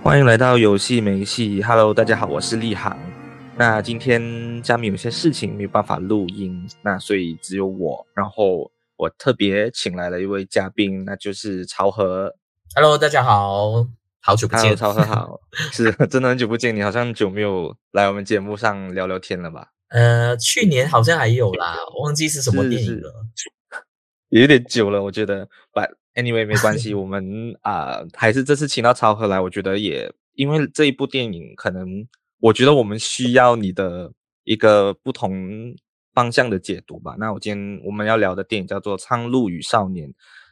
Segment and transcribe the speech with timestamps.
[0.00, 2.96] 欢迎来到有戏没戏，Hello，大家好，我是立航。
[3.56, 8.06] 那今天家里有些事情没有办法录音，那所以只有我。
[8.14, 12.32] 然后我特别请来了一位嘉宾，那就是朝和。
[12.74, 13.86] Hello，大家好，
[14.20, 15.40] 好久不见，朝和好，
[15.72, 19.68] 是真的很久不见，你好像久没有来我们节目上聊聊天了吧？
[19.88, 23.12] 呃，去年好像还有啦，忘记是什么电影了，
[24.28, 25.48] 有点久了，我觉得。
[25.72, 25.90] But
[26.20, 32.06] anyway，没关系，我们啊、呃、还是这次请到超和来，我觉得也因为这一部电影可能。
[32.40, 34.12] 我觉得我们需要你的
[34.44, 35.74] 一个不同
[36.14, 37.16] 方向的解读吧。
[37.18, 40.08] 那我今天我们要聊的电影叫做《苍鹭与少年》，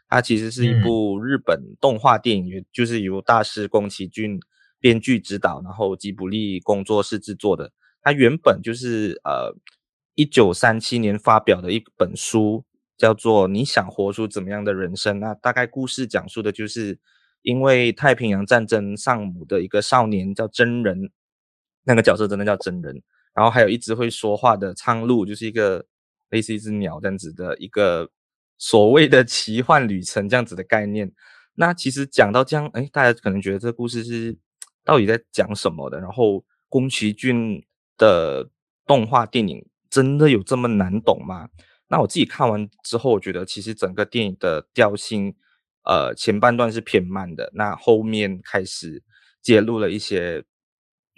[0.08, 4.36] 它其实是一部日本动画电影，嗯、就是由大师宫崎骏
[4.80, 7.70] 编剧指导，然后吉卜力工作室制作的。
[8.02, 9.54] 它原本就是呃
[10.16, 12.64] 一九三七年发表的一本书，
[12.96, 15.16] 叫做《你想活出怎么样的人生》。
[15.18, 16.98] 那大概故事讲述的就是
[17.42, 21.10] 因为太平洋战争丧母的一个少年叫真人。
[21.88, 23.00] 那个角色真的叫真人，
[23.32, 25.86] 然后还有一只会说话的苍鹭，就是一个
[26.30, 28.10] 类似一只鸟这样子的一个
[28.58, 31.12] 所谓的奇幻旅程这样子的概念。
[31.54, 34.36] 那其实讲到这样，哎，大家可能觉得这故事是
[34.84, 36.00] 到底在讲什么的？
[36.00, 37.64] 然后宫崎骏
[37.96, 38.50] 的
[38.84, 41.48] 动画电影真的有这么难懂吗？
[41.88, 45.34] 那我自己看完之后，我觉得其实整个电影的调性，
[45.84, 49.02] 呃，前半段是偏慢的，那后面开始
[49.42, 50.44] 揭露了一些。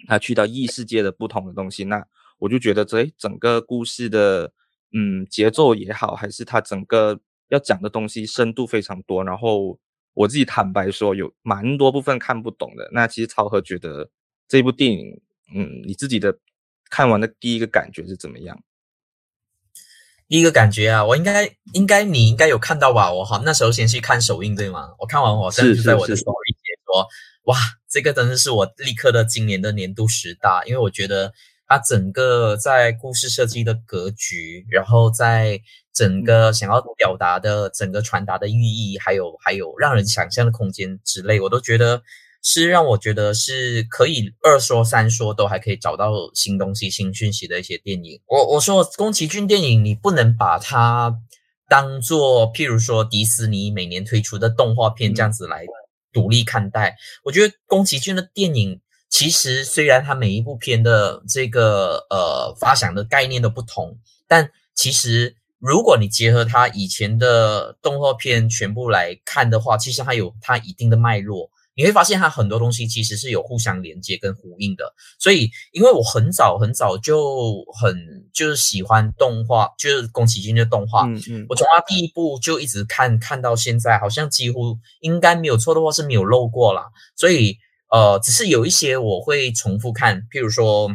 [0.07, 2.01] 他去到异世界的不同的东西，那
[2.37, 4.53] 我就觉得这整个故事的
[4.93, 9.21] 嗯节奏也好，还是他整个要讲的东西深度非常多。
[9.25, 9.77] 然后
[10.13, 12.89] 我自己坦白说，有蛮多部分看不懂的。
[12.93, 14.09] 那其实超和觉得
[14.47, 15.19] 这部电影，
[15.53, 16.39] 嗯，你自己的
[16.89, 18.57] 看完的第一个感觉是怎么样？
[20.29, 23.11] 第一个感觉啊，我应该应该你应该有看到吧？
[23.11, 24.91] 我好那时候先去看首映对吗？
[24.99, 27.07] 我看完我甚至在我的 story 写说。
[27.45, 27.57] 哇，
[27.89, 31.33] 这个真的是我立刻的今年的年度十大，因为我觉得
[31.65, 35.59] 它整个在故事设计的格局，然后在
[35.91, 42.03] 整个想要表达的整个传达的寓意，还有还有让人想象的空间之类，我都觉得
[42.41, 48.21] 是让我觉得是可以二说三说都还可以找到新东西、新讯息的一些电影。
[48.27, 51.15] 我我说宫崎骏电影，你不能把它
[51.67, 55.65] 当做譬如说迪士尼每年推出的动画片这样子来。
[56.11, 63.95] 独立看待，我觉得宫崎骏的电影其实虽然他每一部片的这个呃发想的概念都不同，
[64.27, 71.51] 但其实如果你结合他以前的动画片全部来看的话，其实它有它一定的脉络。
[71.79, 77.95] 你会发现它很多东西其实是有互相连接跟呼应的，所以因为我很早很早就很
[78.33, 86.87] 就是喜欢动画，就是宫崎骏的动画，嗯嗯，我从他第一部就一直看看到现在，好像几乎应该没有错的话是没有漏过啦。
[87.15, 87.55] 所以
[87.89, 90.91] 呃，只是有一些我会重复看，譬如说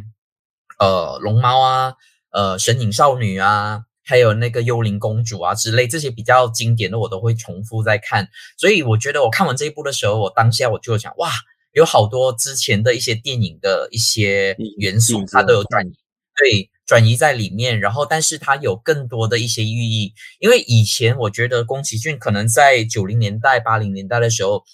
[0.79, 1.95] 呃龙猫啊，
[2.31, 3.85] 呃神隐少女啊。
[4.05, 8.29] 还有那个幽灵公主啊之类这些比较经典的，我都会重复在看。
[8.57, 11.31] 所以我觉得我看完这一部的时候，我当下我就想，哇，
[11.73, 15.93] 有好多之前的一些电影的一些元素，它都有转移，
[16.37, 17.81] 对，转移在里面。
[17.81, 24.65] 然后，但是它有更多的一些寓意，因为以前我觉得宫崎骏可能在九零年代、八零年代的时候。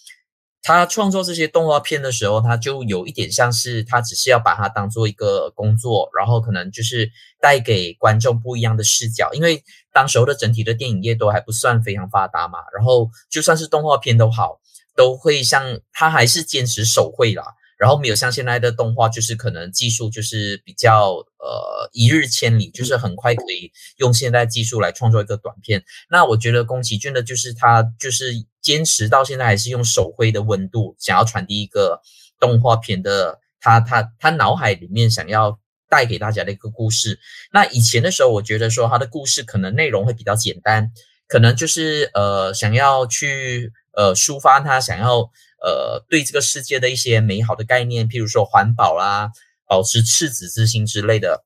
[0.63, 7.11] 他创作这些动画片的时候，他就有一点像是他只是要把它当做一个工作，然后可能就是
[7.41, 9.31] 带给观众不一样的视角。
[9.33, 14.61] 因为当时候的整体的电影业都还不算非常发达嘛，然后就算是动画片都好，
[14.95, 17.45] 都会像他还是坚持手绘啦。
[17.81, 25.83] 然后没有像现在的动画，就是可能技术就是比较呃一日千里，就是很快可以用现代技术来创作一个短片。
[26.11, 32.03] 那我觉得宫崎骏的就是他就是坚持到现在还是用手绘的温度，想要传递一个
[32.39, 35.59] 动画片的他他他脑海里面想要
[35.89, 37.19] 带给大家的一个故事。
[37.51, 40.93] 那以前的时候，我觉得说他的故事可能内容会比较简单，
[41.27, 45.31] 可能就是呃想要去呃抒发他想要。
[45.61, 49.31] 呃，对这个世界的一些美好的概念，譬如说环保啦、
[49.67, 51.45] 保持赤子之心之类的。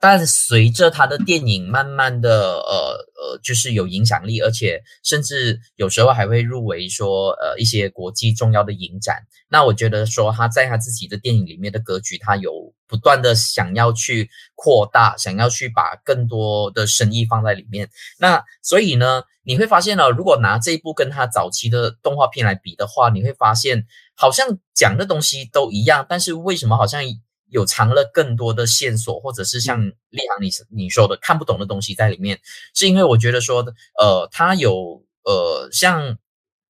[0.00, 9.22] 但随着他的电影慢慢的，呃呃，就是有影响力，而且甚至有时候还会入围说，呃，一些国际重要的影展。
[9.48, 17.88] 那我觉得说他在他自己的电影里面的格局，他有不断的想要去扩大，想要去把更多的生意放在里面。
[18.18, 27.02] 那所以呢，你会发现呢，如果拿这一部跟他早期的动画片来比的话，你会发现好像讲的东西都一样，但是为什么好像
[27.50, 29.80] 有藏了更多的线索，或者是像
[30.10, 32.40] 立航你你说的看不懂的东西在里面？
[32.74, 33.64] 是因为我觉得说，
[33.98, 36.18] 呃，他有呃，像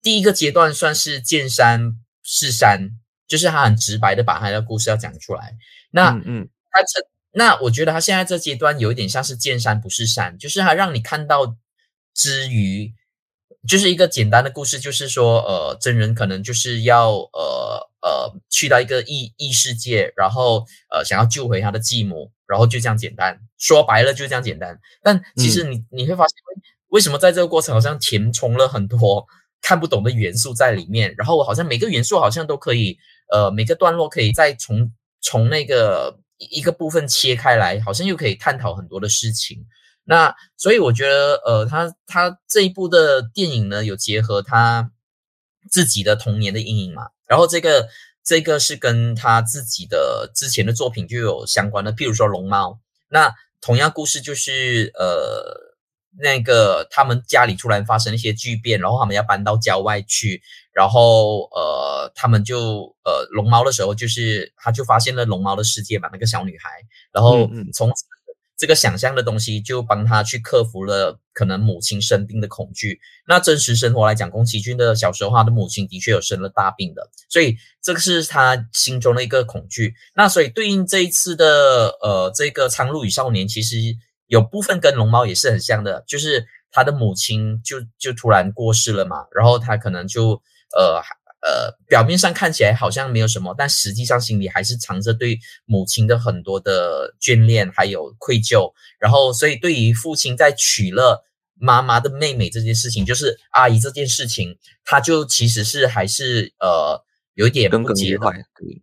[0.03, 2.91] 第一个阶段算是见山是山，
[3.27, 5.57] 就是他很直白的把他的故事要讲出来。
[5.91, 11.57] 那嗯，嗯他这那我觉得他现在这阶段有一点像是见山不是山，就是他让你看到
[12.15, 12.93] 之余，
[13.69, 24.79] 就是一个简单的故事，就是说呃，真人可能就是要呃呃去到一个异异世界，然后呃想要救回他的继母，然后就这样简单，说白了就这样简单。
[25.03, 26.35] 但其实你、嗯、你会发现。
[26.91, 29.27] 为什么在这个过程好像填充了很多
[29.61, 31.15] 看不懂的元素在里面？
[31.19, 32.97] 然后我好像每个元素好像都可以，
[33.31, 34.91] 呃，每个段落可以再从
[35.21, 39.67] 从那个一个部分切开来，好像又可以探讨很多的事情。
[40.05, 44.91] 那所以我觉得，呃，他他这一部的电影呢，有结合他
[45.71, 47.09] 自己的童年的阴影嘛？
[47.29, 47.89] 然后这个
[48.25, 52.71] 这个是跟他自己的之前的作品就有相关的，譬如说《龙猫》，
[53.09, 55.69] 那同样故事就是呃。
[56.21, 60.43] 那个他们家里突然发生一些巨变，然后他们要搬到郊外去，
[60.73, 66.71] 然后呃，他们就呃龙猫的时候，就是他就发现了龙猫的世界嘛，那个小女孩，
[67.13, 67.93] 然后从
[68.59, 73.01] 这个想象的东西就帮他去克服了可能母亲生病的恐惧。
[73.27, 79.95] 那真实生活来讲，宫崎骏的小时候，他的母亲的确有生了大病的，所以这个是他心中的一个恐惧。
[80.15, 83.77] 那所以对应这一次的呃这个《苍鹭与少年》，其实。
[84.29, 90.33] 有部分跟龙猫也是很像的，就是他的母亲就就突然过世了嘛，然后他可能就
[90.77, 91.01] 呃
[91.49, 101.25] 呃表面上看起来好像没有什么，但实际上心里还是藏着对母亲的很多的眷恋还有愧疚，然后所以对于父亲在娶了
[101.59, 107.03] 妈妈的妹妹这件事情，就是阿姨这件事情，他就其实是还是呃
[107.33, 108.27] 有一点不解的，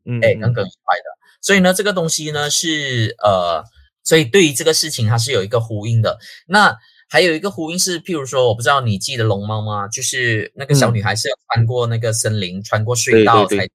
[0.06, 1.06] 嗯，哎，耿耿于怀的，
[1.42, 3.64] 所以呢，这个东西呢是呃。
[4.08, 6.20] 所以对于这个事情，它是有一个呼应的。
[6.46, 9.88] 那还有一个呼应是，譬如说，我不知道你记得龙猫吗？
[9.88, 13.74] 就是那个小女孩是要穿过那个森林，嗯、穿过隧道才到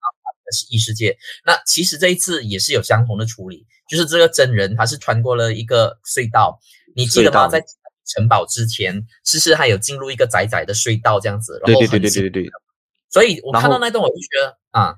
[0.69, 1.17] 异世界。
[1.47, 6.59] 那其实这一次也是有相同的处理，就是这个真人他是穿过了一个隧道，
[6.97, 7.47] 你记得吗？
[7.47, 7.65] 在
[8.05, 11.61] 城堡之前，其实还有进入一个窄窄的隧道这样子。
[11.65, 12.51] 然后对对对对对对。
[13.11, 14.97] 所以我看到那段我就觉得啊，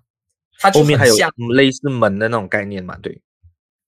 [0.58, 3.20] 它就很像类似门的那种概念嘛，对。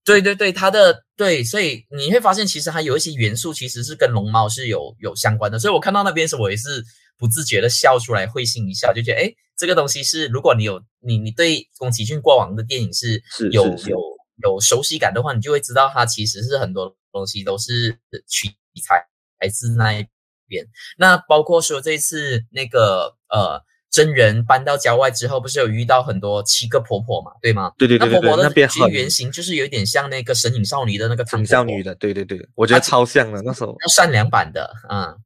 [0.04, 5.58] 对对对，它的对，所以你会发现，其实它有一些元素，其实是跟龙猫是有有相关的。
[5.58, 6.84] 所以我看到那边的时候，我也是
[7.16, 13.98] 不自觉的笑出来，会心一笑，就觉得，诶，这个东西是，如果你有你你对宫崎骏过往的电影是有有
[14.42, 17.98] 有熟悉感的话，你就会知道，它其实是很多东西都是
[18.28, 18.48] 取
[18.82, 19.06] 材
[19.40, 20.06] 来自那一
[20.46, 20.66] 边。
[20.98, 23.62] 那包括说这次那个呃。
[23.94, 27.30] 真人搬到郊外之后，不是有遇到很多七个婆婆嘛？
[27.40, 27.72] 对吗？
[27.78, 28.52] 对对对，对，那婆婆的
[28.90, 35.16] 原型就是有点像那个神隐少女的那个神隐少女的，对对对，我觉得超像的那时候，善良版的，嗯，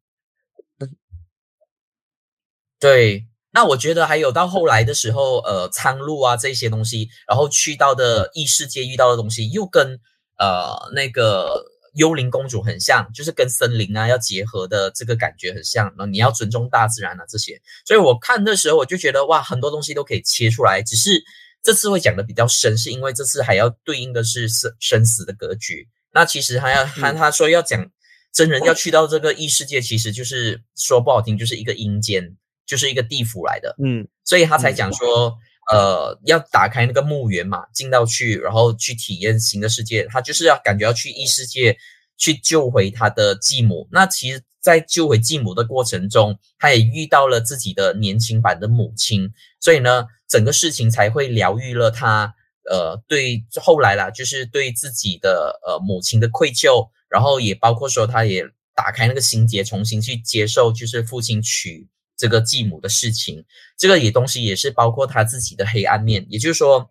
[2.79, 3.25] 对。
[3.53, 9.99] 那我觉得还有到后来的时候，呃，苍鹭啊这些东西，然后去到的异世界遇到的东西，又跟
[10.37, 11.65] 呃那个。
[11.95, 15.93] 幽灵公主很像，就是跟森林啊要结合的这个感觉很像。
[15.97, 20.83] 那你要尊重大自然啊这些，所以我看的时候我就觉得哇，很多东西都可以切出来。
[20.83, 21.23] 只是
[21.63, 25.89] 这次会讲的比较深，是因为这次还要对应的是生生死的格局。
[26.13, 27.91] 那其实还要他他说要讲
[28.33, 33.75] 真人要去到这个异世界，其实就是说不好听，就是一个阴间，就是一个地府来的。
[33.85, 35.39] 嗯，所以他才讲说。
[35.71, 40.05] 呃，要打开那个墓园嘛，进到去，然后去体验新的世界。
[40.05, 41.77] 他就是要感觉要去异世界
[42.17, 43.87] 去救回他的继母。
[43.93, 52.35] 那其实，在救回继母的过程中，他也遇到了自己的年轻版的母亲，所以呢，整个事情才会疗愈了他。
[52.71, 58.45] 呃，对，后来啦，就是对自己的呃母亲的愧疚，然后也包括说，他也
[58.75, 61.89] 打开那个心结，重新去接受，就是父亲娶。
[62.19, 63.45] 这个继母的事情，
[63.79, 66.27] 这个也东西也是包括他自己的黑暗面。
[66.29, 66.91] 也就是说，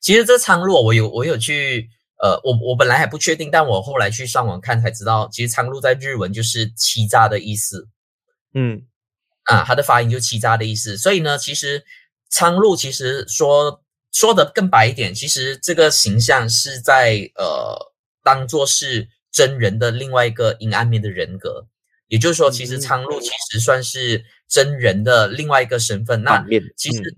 [0.00, 7.88] 其实这苍鹭我有我有去呃，我我本来还不确定，但我后来去上网看才知道，其实苍鹭在日文就是欺诈的意思。
[8.54, 8.86] 嗯，
[9.44, 10.96] 啊，它的发音就欺诈的意思。
[10.96, 11.84] 所以呢，其实
[12.30, 21.66] 苍鹭其实说说的更白一点，其实这个形象是在呃当做是真人的另外一个阴暗面的人格。
[22.12, 26.22] 也就是说，其实苍鹭其实算是真人的另外一个身份。
[26.22, 26.44] 那
[26.76, 27.16] 其实、嗯、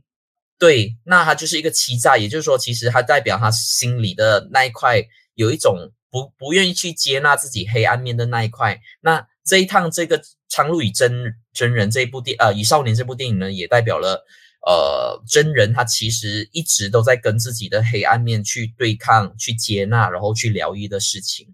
[0.56, 2.16] 对，那他就是一个欺诈。
[2.16, 5.02] 也就是说，其实他代表他心里的那一块
[5.34, 8.80] 有一种不不愿意去接纳自己黑暗面的那一块。
[9.00, 10.16] 那这一趟这个
[10.48, 14.24] 《苍鹭与真真人》这一部电呃《与少年》这部电影呢，也代表了
[14.64, 21.52] 呃真人他其实一直都在跟自己的黑暗面去对抗、去接纳，然后去疗愈的事情。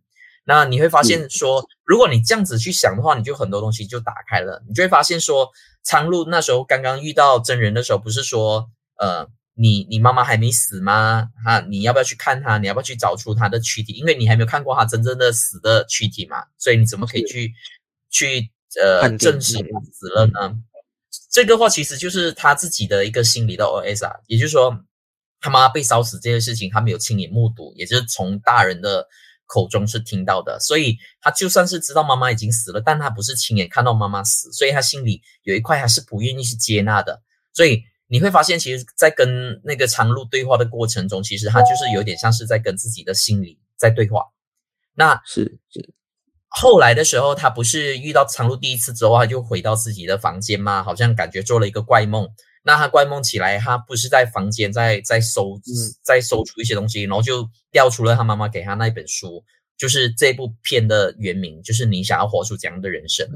[0.50, 4.61] 那你会发现说，如果你这样子去想的话，你就很多东西就打开了。
[4.66, 5.49] 你就会发现说，
[5.85, 11.28] 苍鹭那时候刚刚遇到真人的时候，不是说，呃，你你妈妈还没死吗？
[11.45, 12.59] 哈，你要不要去看她？
[12.59, 13.92] 你要不要去找出她的躯体？
[13.92, 17.52] 因为你还没有看过她真正的死的躯体嘛，所以你怎么可以去
[18.11, 18.50] 去
[18.83, 20.40] 呃证实她死了呢？
[20.49, 20.64] 嗯、
[21.30, 24.76] 这个话其实就是他自己的一个心理的 OS 啊，也就是说，
[25.40, 29.07] 他妈妈被烧死这件事情，他没有亲眼目睹，也就是从大人的
[29.50, 37.21] 口中是听到的，所以他就算是知道妈妈已经死了，但他不是亲眼看到妈妈死，所以他心里有一块还是不愿意去接纳的，
[37.52, 37.83] 所以。
[38.12, 44.25] 你会发现，其实，在跟那个苍鹭对话的过程中，其实他就是有点像是在跟自己的心里在对话。
[44.95, 45.95] 那是是。
[46.49, 50.83] 后来的时候，他不是遇到苍鹭第一次之后，他就回到自己的房间吗？
[50.83, 52.28] 好像感觉做了一个怪梦。
[52.62, 55.61] 那他怪梦起来，他不是在房间在在搜，
[56.02, 59.45] 在搜出一些东西，然后就调出了他妈妈给他那本书，
[59.76, 63.29] 就是这部片的原名，就是你想要活出怎样的人生？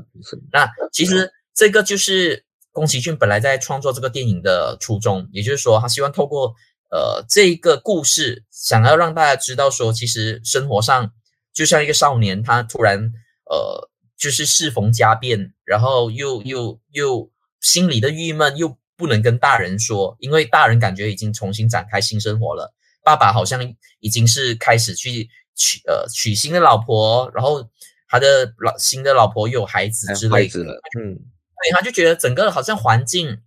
[0.53, 2.45] 那其实这个就是。
[2.75, 6.57] 宫崎骏本来在创作这个电影的初衷，也就是说，他希望透过
[6.91, 11.13] 呃这一个故事，想要让大家知道说，其实生活上
[11.53, 13.13] 就像一个少年，他突然
[13.49, 13.89] 呃
[14.19, 27.69] 就是适逢家变，然后又又又心里的郁闷又不能跟大人说，因为大人感觉已经重新展开新生活了，爸爸好像已经是开始去娶呃娶新的老婆，然后
[28.09, 30.61] 他的老新的老婆又有孩子之类的，
[31.01, 31.19] 嗯。
[31.63, 33.41] 对他就觉得整个好像环境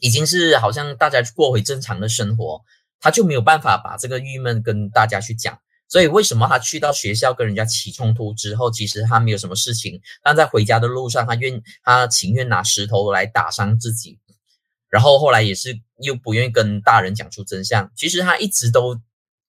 [0.00, 2.62] 已经是好像大家过回正常的生活，
[3.00, 5.58] 他就没有办法把这个郁闷跟大家去讲。
[5.88, 14.20] 所以为什么他去到学校跟人家起冲突之后，其实他没有什么事情，但在回家的路上，他愿他情愿拿石头来打伤自己，
[14.88, 17.90] 然后后来也是又不愿意跟大人讲出真相。
[17.94, 19.00] 其实他一直都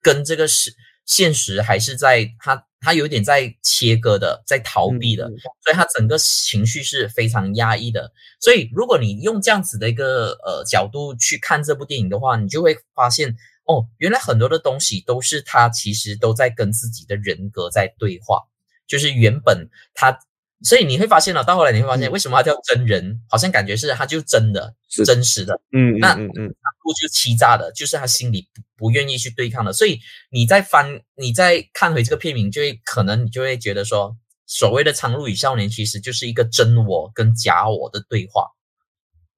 [0.02, 0.74] 跟这个是
[1.06, 2.66] 现实还是在他。
[2.82, 8.14] 他有点在切割的，在逃避的，所以他整个情绪是非常压抑的。
[8.40, 18.44] 所以，如果你用这样子的一个呃角度去看这部电影的话，你就会发现，哦，原来很多的东西都是他其实都在跟自己的人格在对话，
[18.88, 20.18] 就是原本他。
[20.62, 23.02] 所以你会发现了，到后来你会发现，为什么它叫真人？
[23.08, 25.58] 嗯、好像感觉是它就真的，是真实的。
[25.72, 26.48] 嗯，那嗯嗯，
[26.84, 29.72] 不就欺诈的，就是他心里不不愿意去对抗的。
[29.72, 29.98] 所以
[30.32, 38.46] 你再翻，你再看回这个片名，就会可能你就会觉得说，所谓的《苍鹭与少年》其实就是一个真我跟假我的对话。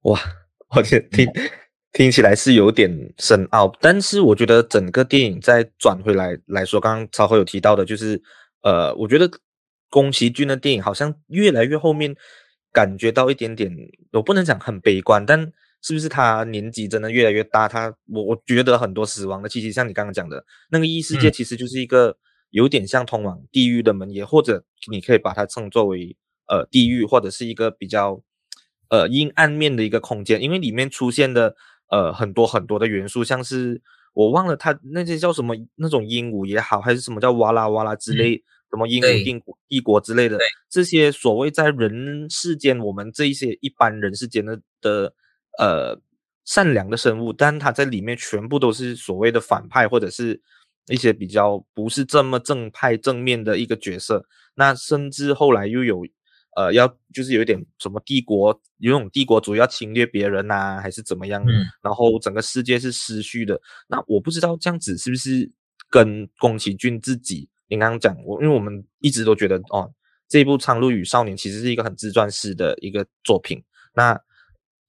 [0.02, 0.20] 哇，
[0.74, 1.00] 我听
[1.92, 8.20] 听起来是有点深奥，但是我觉得整个电影再转回来来说，刚刚超哥有提到的，就是
[8.62, 9.30] 呃，我觉得。
[9.92, 12.16] 宫崎骏的电影好像越来越后面，
[12.72, 13.70] 感觉到一点点，
[14.12, 17.68] 我不能讲很悲观，但是不是他年纪真的越来越大？
[17.68, 22.16] 他我我觉得很多死亡的气息，像你刚刚讲的那个异世界，其实就是一个
[22.48, 26.16] 有点像通往地狱的门，也或者你可以把它称作为
[26.48, 28.22] 呃地狱，或者是一个比较
[28.88, 31.54] 呃阴暗面的一个空间，因为里面出现的
[31.90, 33.82] 呃很多很多的元素，像是
[34.14, 38.42] 我忘了他那些叫什么那种鹦鹉也好，还是什么叫哇啦哇啦之类。
[38.72, 40.38] 嗯什么鹦鹉帝国帝国之类的，
[40.70, 45.14] 这些所谓在人世间，我们这一些一般人世间的的
[45.58, 46.00] 呃
[46.46, 50.40] 善良的生物，但他在里面全部都是所谓的反派，或者是
[50.88, 54.24] 一些比较不是这么正派正面的一个角色。
[54.54, 56.06] 那甚至后来又有
[56.56, 61.44] 呃要就是有一点什么帝国有种帝国主义要侵略别人呐，还是怎么样？
[61.44, 63.60] 嗯，然后整个世界是失序的。
[63.86, 65.52] 那我不知道这样子是不是
[65.90, 67.50] 跟宫崎骏自己。
[67.74, 69.90] 你刚刚讲我，因为我们一直都觉得哦，
[70.28, 73.64] 这一部《苍鹭与少年》其实是一个很自传式的一个作品。
[73.94, 74.20] 那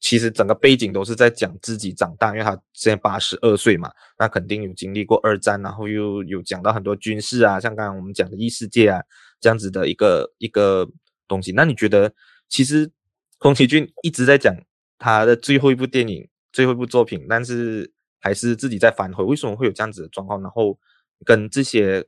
[0.01, 9.01] 其实整个背景都是在讲自己长大，因为他现在八十二岁嘛，那肯定有经历过二战，然后又有讲到很多军事啊，像刚刚我们讲的异世界啊
[9.39, 10.85] 这样子的一个一个
[11.25, 11.53] 东西。
[11.53, 12.13] 那你觉得，
[12.49, 12.91] 其实
[13.37, 14.53] 宫崎骏一直在讲
[14.99, 20.41] 他的最后一部电影、最后一部作品，但是还是自己在反悔，为什么会有这样子的状况？
[20.41, 20.77] 然后
[21.23, 22.05] 跟这些。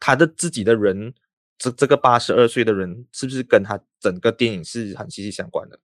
[0.00, 1.14] 他的自己的人，
[1.58, 5.78] 这这个八十二岁的人，是不是跟他整个电影是很息息相关的？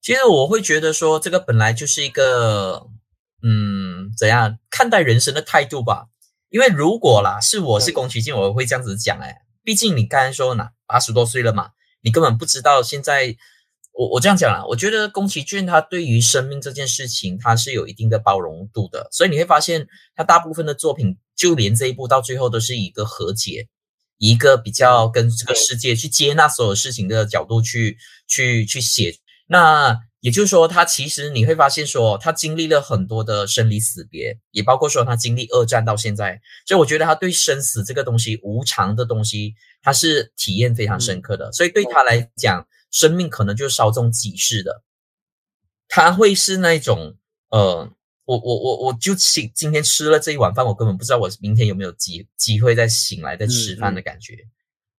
[0.00, 2.88] 其实我会觉得说，这个本来就是一个，
[3.42, 6.08] 嗯，怎样看待人生的态度吧。
[6.48, 11.70] 因为如果啦，是我是宫崎骏，我会这样子讲，哎，毕竟你刚才说哪，八十多岁了嘛，
[12.02, 13.36] 你根本不知道现在。
[13.96, 19.86] 我我这样讲啦，我觉得宫崎骏他对于生命这件事情，他是有一定的包容度的，所以你会发现
[20.16, 23.68] 他大部分的作品，就连这一部到最后都是一个和解，
[24.18, 27.96] 一个比较跟这个世界去接纳所有事情的角度去
[28.26, 29.14] 去去写。
[29.46, 42.66] 那也就是说，他其实你会发现说，他经历了很多的生离死别，也包括说他经历二战到现在，所以我觉得他对生死这个东西，无常的东西，他是体验非常深刻的，所以对他来讲。
[42.94, 44.84] 生命可能就是稍纵即逝的，
[45.88, 47.16] 他会是那种
[47.50, 47.90] 呃，
[48.24, 54.34] 我我我我就今今天吃了这一碗饭，我根本不知道我明天有没有机机会再醒来再吃饭的感觉。
[54.34, 54.50] 嗯嗯。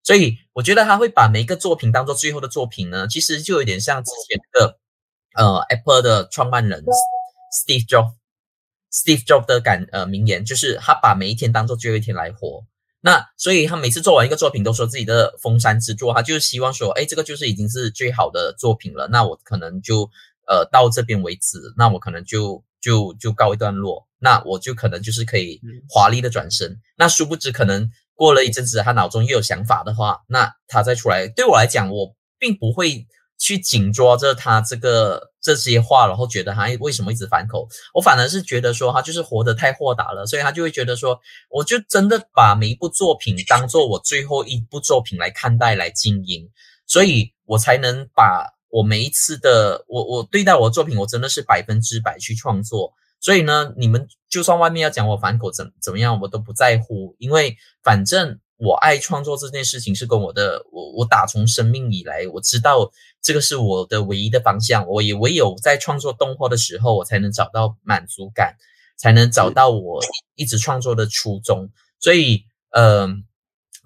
[0.02, 4.78] 所以我觉得他会把每一个作品当做最后的作品呢，其实就有点像之前的
[5.34, 6.84] 呃 Apple 的创办人
[7.50, 12.66] Steve Jobs，Steve Jobs 的感呃名言就是他把每一天当做最后一天来活。
[13.06, 20.10] 那所以他每次做完一个作品都说自己的封山之作，他就是希望说，哎，这个就是已经是最好的作品了，那我可能就
[20.48, 26.80] 呃到这边为止，那我可能就就就告一段落，那我就可能就是可以华丽的转身。
[26.96, 27.88] 那殊不知可能。
[28.18, 33.06] 过了一阵子，他脑中又有想法的话，那他再出来，对我来讲，我并不会
[33.46, 37.68] 去紧抓着他这个这些话，然后觉得他为什么一直反口。
[37.94, 46.50] 我反而是觉得说，他就是活得太豁达了，所以他就会觉得说，我就真的把每一部作品当做我最后一部作品来看待、来经营，
[46.88, 52.92] 所以我才能把我每一次的我我对待我的作品，我真的是百分之百去创作。
[53.20, 62.90] 所以呢，你们就算外面要讲我反口怎怎么样，我都不在乎，因为反正我爱创作这件事情是跟我的我我打从生命以来，我知道
[63.26, 68.54] 这个是我的唯一的方向，我也唯有在创作动画的时候，我才能找到满足感，
[68.96, 70.00] 才能找到我
[70.36, 71.68] 一直创作的初衷。
[71.98, 73.08] 所以，呃，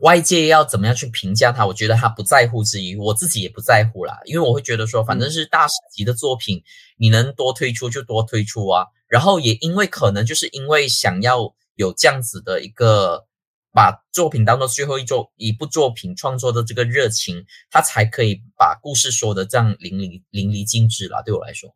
[0.00, 6.62] 外界要怎么样去评价它，我觉得他不在乎之余，我自己也不在乎啦，因为我会觉得说，反正是大师级的作品，
[6.98, 8.84] 你能多推出就多推出啊。
[9.08, 13.24] 然后也因为可能就是因为想要有这样子的一个
[13.72, 21.22] 把作品当做最后一作一部作品创作的这个热情，他才可以把故事说的这样淋漓淋漓尽致啦。
[21.22, 21.74] 对我来说，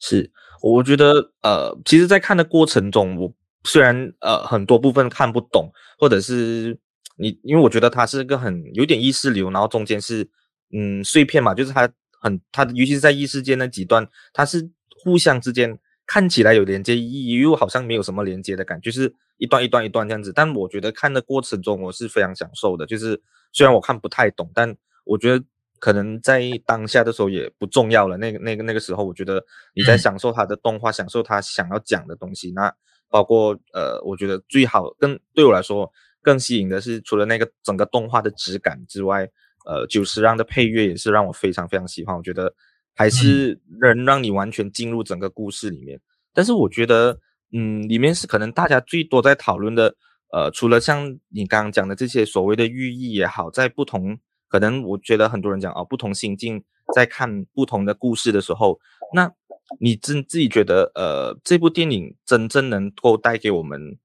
[0.00, 6.78] 是我觉得呃，其实，在看的过程中，我虽然呃很多部分看不懂，或者是
[7.16, 10.28] 你因为我觉得它是一个很有点意识流，然后中间是
[10.72, 11.88] 嗯碎片嘛，就是它
[12.20, 14.70] 很它尤其是在异世界那几段，它是
[15.02, 15.78] 互相之间。
[16.06, 20.32] 看起来有连接意义，又好像没有什么连接的感觉，就是一段一段一段这样子。
[20.34, 22.84] 但我觉得看的过程中，我是非常享受的。
[22.86, 23.20] 就是
[23.52, 25.44] 虽然我看不太懂，但我觉得
[25.78, 28.16] 可能在当下的时候也不重要了。
[28.16, 29.42] 那个、那个、那个时候，我觉得
[29.74, 32.52] 你在享受他的动画，享受他想要讲的东西。
[32.52, 32.70] 那
[33.08, 39.26] 包括呃，我觉得最好更对我来说更吸引的是，除了那个整个动画的质感之外，
[39.64, 42.16] 呃，久石让的配乐也是让我非常非常喜欢。
[42.16, 42.52] 我觉得。
[42.94, 45.98] 还是能让你完全进入整个故事里面，
[46.34, 47.18] 但是我觉得，
[47.52, 49.94] 嗯，里面是可能大家最多在讨论的，
[50.30, 56.62] 呃，除了像你刚刚讲的这些所谓的寓意也好，在不同可能，我觉得很多人讲哦，不同心境
[56.94, 58.78] 在看不同的故事的时候，
[59.14, 59.32] 那
[59.80, 63.98] 你自自己觉得，呃，这部电影真正能够带给我们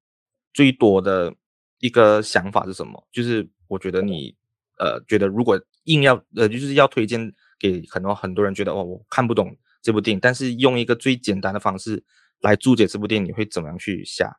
[0.53, 1.33] 最多的
[1.79, 3.05] 一个想法是什么？
[3.11, 4.33] 就是我觉得你，
[4.79, 7.33] 呃，觉得如果硬要，呃，就是要推荐。
[7.59, 12.03] 给很多很多人觉得哦，我看不懂这部电影，但是用一个最简单的方式
[12.41, 14.37] 来注解这部电影，你会怎么样去下？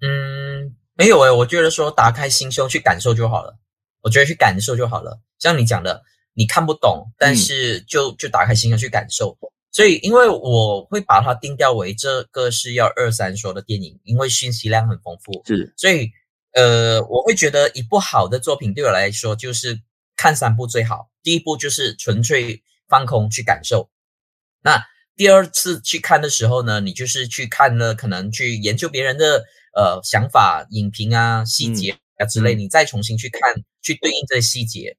[0.00, 3.58] 嗯，没有诶，我觉得说打开心胸去感受就好了。
[4.02, 5.20] 我觉得去感受就好了。
[5.38, 6.02] 像你讲的，
[6.34, 9.36] 你看不懂，但是就就打开心胸去感受。
[9.40, 9.48] 嗯。
[9.72, 15.42] 所以，因为我会把它定调为这个是要二三说的电影，因为信息量很丰富。
[15.44, 16.10] 是，所以
[16.52, 19.80] 呃，我会觉得一部好的作品对我来说就是。
[20.16, 23.90] 看三部最好，第一步就是纯粹放空去感受。
[24.62, 33.40] 那第二次去看的时候呢，你就是去看了，可能去研究别人的呃想法、影评啊、细节啊之类，嗯、你再重新去看，
[33.82, 34.96] 去对应这些细节。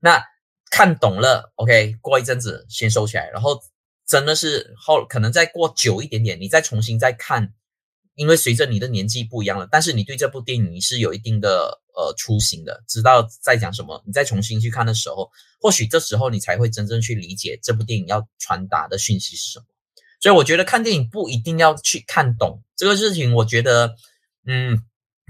[0.00, 0.22] 那
[0.70, 3.60] 看懂了，OK，过一阵子先收起来，然后
[4.06, 7.54] 真的是后可能再过久一点点，你再重新再看。
[8.16, 14.00] 因为随着你的年纪不一样了，但是你对这部电影你是有一定的呃初心的，知道在讲什么。
[14.06, 19.64] 你再重新去看的时候，或许这时候你才会真正去理解这部电影要传达的讯息是什么。
[20.20, 23.96] 所以我觉得看电影不一定要去看懂这个事情，我觉得，
[24.46, 24.84] 嗯，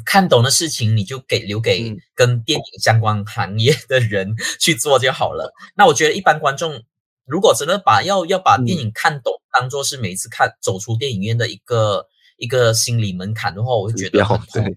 [0.05, 5.55] 看懂的事情你就给留给跟电影相关行业的人 去做就好了。
[5.75, 6.83] 那我觉得一般观众
[7.25, 12.09] 如果真的把要要把电影看懂当做是每一次看走出电影院的一个。
[12.37, 14.75] 一个心理门槛的话，我会觉得很痛。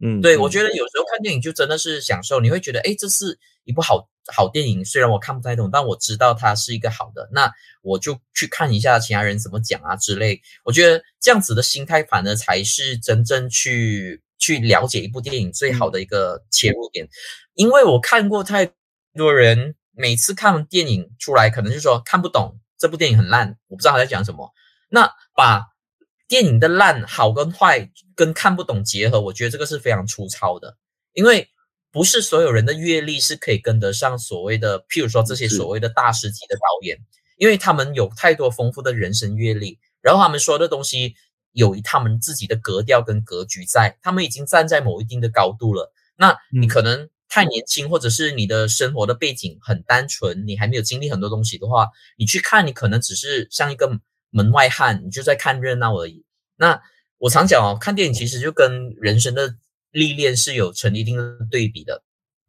[0.00, 4.84] 嗯，对，我觉得有时候看电影就真的是享受，你会觉得，诶，这是一部好好电影。
[4.84, 10.40] 虽然我看不太懂，但我知道它是一个好的，那我就去看一下其他人怎么讲啊之类。
[10.62, 17.08] 我觉得这样子的心态，反而才是真正去去了解一部电影最好的一个切入点。
[17.54, 18.70] 因为我看过太
[19.16, 24.52] 多人，每次看完电影出来，可能就说看不懂，这部电影很烂，我不知道他在讲什么。
[24.90, 25.64] 那把
[26.28, 30.76] 电影的烂好跟坏跟看不懂结合，我觉得这个是非常粗糙的，
[31.14, 31.48] 因为
[31.90, 36.98] 不是所有人的阅历是可以跟得上所谓的，譬如说这些所谓的大师级的导演，
[37.38, 41.14] 因为他们有太多丰富的人生阅历，然后他们说的东西
[41.52, 45.92] 有他们自己的格调跟格局在，他们已经站在某一定的高度了。
[46.16, 51.88] 那你可能太年轻，或者是你的生活的背景很单纯，你还没有经历很多东西的话，
[52.18, 53.98] 你去看，你可能只是像一个
[54.30, 56.24] 门外汉，你就在看热闹而已。
[56.56, 56.80] 那
[57.18, 59.56] 我常讲哦，看电影其实就跟人生的
[59.90, 62.02] 历练是有成一定的对比的。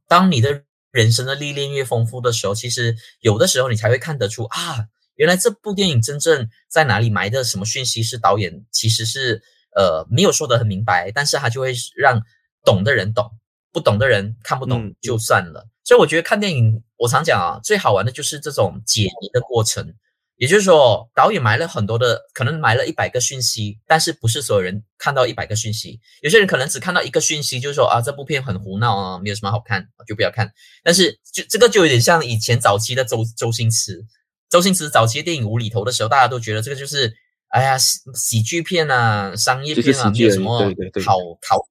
[0.07, 9.41] 当你的人生的历练越丰富的时候，其实有的时候你才会看得出啊，原来这部电影真正在哪里埋的什么讯息，是导演其实是
[9.75, 12.21] 呃没有说得很明白，但是他就会让
[12.63, 13.31] 懂的人懂，
[13.71, 15.61] 不懂的人看不懂就算了。
[15.61, 19.93] 嗯、所以我觉得看电影，我常讲啊，最好玩的就是这种解谜的过程。
[20.39, 25.99] 也就是说，导演埋了很多的，可能埋了一百个讯息，但是不是所有人看到一百个讯息。
[26.21, 30.49] 有些人可能只看到一个讯息，就是说啊，这部片很胡闹啊，没有什么好看，就不要看。
[30.81, 34.05] 但是就这个就有点像以前早期的周周星驰，
[34.49, 37.13] 周星驰早期的电影无厘头的时候，大家都觉得这个就是
[37.49, 40.57] 哎呀喜喜剧片啊，商业片啊，没有什么
[41.05, 41.67] 好好。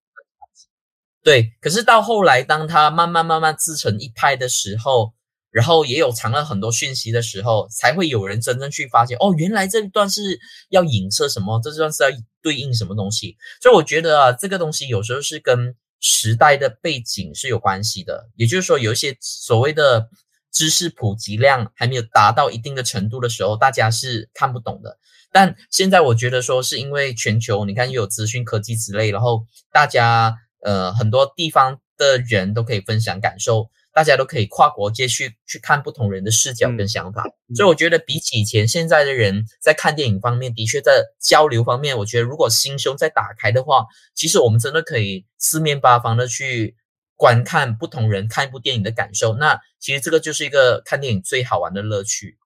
[1.22, 5.14] 对，可是到后来，当他慢慢慢慢自成一派的时候。
[5.50, 12.10] 然后也有藏了很多讯息的时候，才会有人真正去发现哦，原来这一段是要影射什么，这段是要
[12.42, 13.36] 对应什么东西。
[13.62, 18.28] 所以我觉得啊，这个东西有时候是跟时代的背景是有关系的。
[18.36, 20.08] 也就是说，有一些所谓的
[20.52, 24.98] 知识普及量还没有达到一定的程度的时候，大家是看不懂的。
[25.32, 33.70] 但现在我觉得说，是因为全球你看又有资讯科技之类，然后大家呃很多地方的人都可以分享感受。
[33.98, 46.76] 大家都可以跨国界去去看不同人的视角跟想法，嗯、所以我觉得比起以前，现在的人在看电影方面，的确在交流方面，我觉得如果心胸再打开的话，其实我们真的可以四面八方的去
[47.16, 49.34] 观看不同人看一部电影的感受。
[49.34, 52.38] 那其实这个就是一个看电影最好玩的乐趣。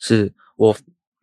[0.00, 0.76] 是我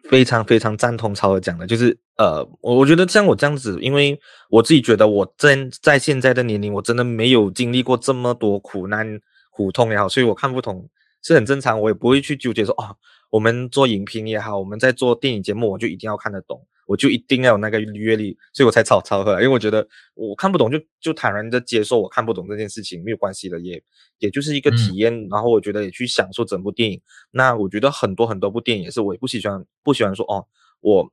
[0.10, 4.18] 非常非常赞同超儿讲的，就是呃，我我觉得像我这样子，因为
[4.50, 9.20] 我自己觉得我真在现在的年龄，我真的没有经历过这么多苦难。
[9.56, 10.90] 苦痛也好，所以我看不懂
[11.22, 12.98] 是很正常，我也不会去纠结说啊、哦，
[13.30, 23.82] 我们做影评也好，我们在做电影节目，我就一定要看得懂，我就一定要有那个阅历，所以我才吵超和，因为我觉得我看不懂就就坦然的接受我看不懂这件事情没有关系的，也
[24.18, 27.00] 也就是一个体验，嗯、然后我觉得也去享受整部电影。
[27.32, 30.46] 那我觉得很多很多部电影也是，我也不喜欢不喜欢说哦，
[30.82, 31.10] 我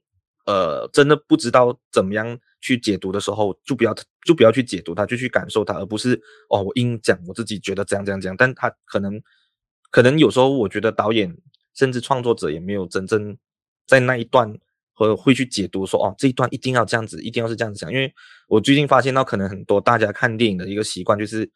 [0.47, 2.39] 呃真的不知道怎么样。
[2.61, 3.95] 去解读的时候，就不要
[4.25, 8.37] 就不要去解读它，就去感受它，而不是哦，我硬讲我自己觉得这样这样这样。
[8.37, 9.21] 但他可能
[9.91, 11.37] 可能有时候，我觉得导演
[11.75, 13.37] 甚至创作者也没有真正
[13.87, 14.53] 在那一段
[14.93, 17.91] 和会去解读说哦，这一段一定要这样子，一定要是这样子讲。
[17.91, 18.13] 因为
[18.49, 21.51] 我最近发现到，可能很多大家看电影的一个习惯就是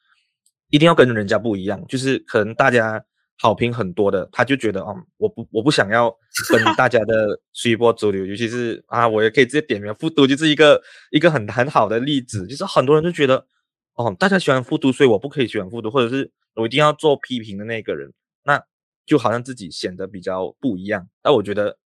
[0.70, 3.04] 一定要跟人家不一样，就是可能大家。
[3.38, 6.10] 好评很多的，他就觉得啊、嗯，我不我不想要
[6.50, 13.46] 跟 大家的随波逐流，尤其是啊，我也可以直接点名《复读》就是一个一个很很好的例子，就是很多人就觉得
[13.94, 18.12] 哦，大家喜欢《复读》，所以我不可以喜欢《复读》，或者是我一定要做批评的那个人，
[18.44, 18.62] 那
[19.04, 21.08] 就好像自己显得比较不一样。
[21.22, 21.76] 那我觉得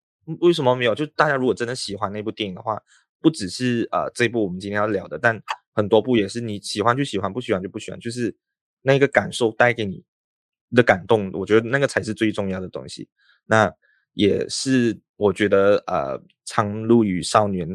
[0.41, 0.95] 为什么没有？
[0.95, 2.81] 就大家如果真的喜欢那部电影的话，
[3.21, 5.43] 不只是呃这部我们今天要聊的，但
[5.75, 8.37] 很多部也是你喜欢就喜欢，不喜欢就不喜欢，就是
[8.83, 10.05] 那个感受带给你。
[10.74, 13.09] 的感动，我觉得那个才是最重要的东西。
[13.46, 13.72] 那
[14.14, 17.68] 也是我觉得呃，《苍鹭与少年》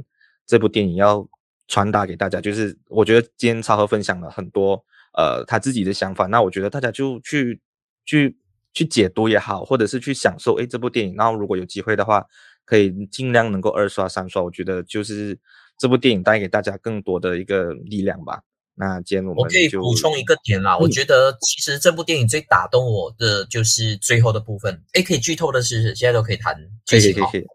[0.45, 1.27] 这部电影要
[1.67, 4.84] 传达给大家，就是我觉得今天超和分享了很多
[5.17, 6.27] 呃他自己的想法。
[6.27, 7.60] 那我觉得大家就去
[8.06, 8.38] 去
[8.73, 11.15] 去解读也好，或者是去享受诶这部电影。
[11.15, 12.25] 然后如果有机会的话，
[12.65, 14.43] 可以尽量能够二刷三刷。
[14.43, 15.39] 我觉得就是
[15.77, 18.41] 这部电影带给大家更多的一个力量吧。
[18.76, 24.82] 那今天我们我可以补充一个点啦，嗯、我觉得其实这部电影最打动我的就是最后的部分。
[24.94, 27.14] 诶，可以剧透的是，现在都可以谈剧情。
[27.14, 27.46] 可以可以。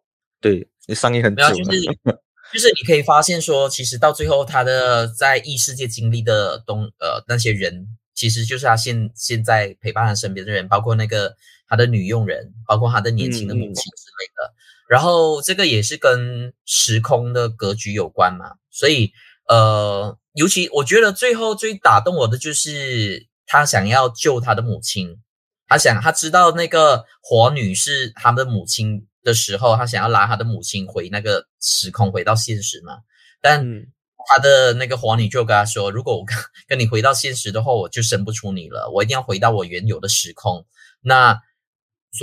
[0.41, 1.51] 对，你上映很久了。
[1.51, 1.81] 没有，就是
[2.55, 11.35] 就是你可以发现说，其实到最后他的在异世界经历的东呃那些人，其实就是他现现在陪伴他身边的人，包括那个
[11.67, 13.81] 他的女佣人，包括他的年轻的母亲之
[14.21, 14.47] 类的。
[14.47, 14.55] 嗯、
[14.89, 19.11] 然后这个也是跟时空的格局有关嘛，所以
[19.49, 20.17] 呃。
[20.39, 25.19] 尤其我觉得最后最打动我的就是他想要救他的母亲，
[25.67, 32.99] 他想他知道那个火女是他的母亲的时候，他想要拉他的母亲回那个时空，回到现实嘛。
[33.43, 33.65] 但
[34.29, 36.37] 他的那个火女就跟他说：“如果我跟
[36.69, 40.65] 跟你回到现实的话，我就生不出你了，我一定要回到我原有的时空。”
[41.03, 41.41] 那。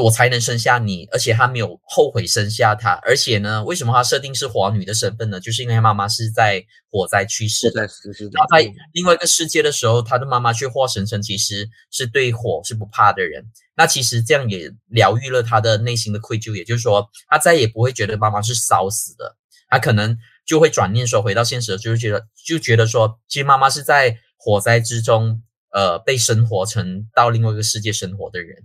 [0.04, 3.00] 我才能生下你，而且他没有后悔生下他。
[3.04, 5.39] 而且呢，为什么他设定是火女的身份呢？
[5.39, 7.82] 就是因为他妈妈是在火灾去世的。
[7.82, 13.45] 然后在另外一个世界的时候，他的妈妈却化神成其实是对火是不怕的人。
[13.78, 19.38] 那其实这样也疗愈了他的内心的愧疚，也就是说，他再也不会觉得妈妈是烧死的。
[19.67, 28.63] 他可能就会转念说，回到现实，就是觉得就觉得说，其实妈妈是在火灾之中，呃，被生活成到另外一个世界生活的人，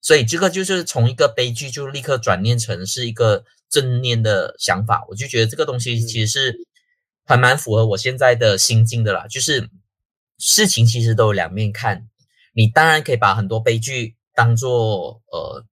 [0.00, 6.58] 所以这个就是从一个悲剧就立刻转念成是一个正念的想法，我就觉得这个东西其实是
[7.24, 9.68] 还蛮符合我现在的心境的啦，就是
[10.38, 12.08] 事情其实都有两面看，
[12.54, 15.64] 你当然可以把很多悲剧当做呃。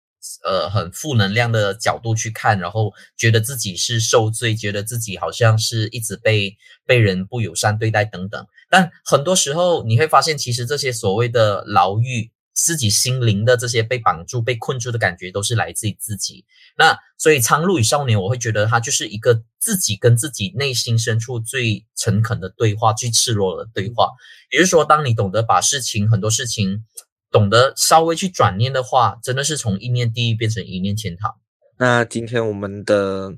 [0.45, 8.47] 呃，很负能量的角度去看，然后觉得自己是受罪，觉得自己好像是一直被被人不友善对待等等。
[8.69, 16.45] 但很多时候你会发现，其实这些所谓的牢狱，自己心灵的这些被绑住、被困住的感觉，都是来自于自己。
[16.77, 24.11] 那所以《苍鹭与少年》，我会觉得它就是一个自己跟自己内心深处最诚恳的对话，最赤裸的对话。
[24.51, 26.85] 也就是说，当你懂得把事情，很多事情。
[27.31, 31.35] 懂得稍微去转念的话，真的是从一念地狱变成一念天堂。
[31.77, 33.35] 那今天我们的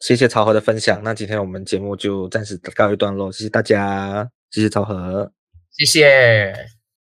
[0.00, 5.30] 谢谢曹和的分享，那今天我们节目就暂时告一段落，谢谢大家，谢谢曹和，
[5.70, 6.75] 谢谢。